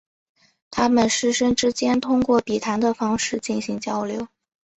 [0.71, 4.27] 他们师生之间通过笔谈的方式进行交流。